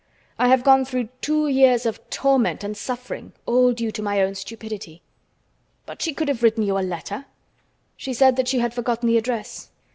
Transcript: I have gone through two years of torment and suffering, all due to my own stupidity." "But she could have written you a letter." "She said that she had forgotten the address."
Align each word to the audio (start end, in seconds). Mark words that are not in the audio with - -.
I 0.39 0.47
have 0.47 0.63
gone 0.63 0.83
through 0.83 1.09
two 1.21 1.47
years 1.47 1.85
of 1.85 2.01
torment 2.09 2.63
and 2.63 2.75
suffering, 2.75 3.33
all 3.45 3.71
due 3.71 3.91
to 3.91 4.01
my 4.01 4.19
own 4.19 4.33
stupidity." 4.33 5.03
"But 5.85 6.01
she 6.01 6.11
could 6.11 6.27
have 6.27 6.41
written 6.41 6.63
you 6.63 6.75
a 6.79 6.79
letter." 6.79 7.25
"She 7.97 8.15
said 8.15 8.35
that 8.37 8.47
she 8.47 8.57
had 8.57 8.73
forgotten 8.73 9.05
the 9.07 9.19
address." 9.19 9.69